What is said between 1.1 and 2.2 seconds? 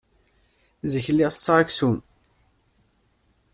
lliɣ setteɣ aksum.